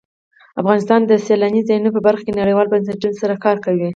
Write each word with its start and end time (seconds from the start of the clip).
افغانستان 0.61 1.01
د 1.05 1.11
سیلانی 1.27 1.61
ځایونه 1.67 1.89
په 1.93 2.01
برخه 2.07 2.23
کې 2.27 2.37
نړیوالو 2.39 2.71
بنسټونو 2.73 3.19
سره 3.21 3.41
کار 3.45 3.57
کوي. 3.65 3.89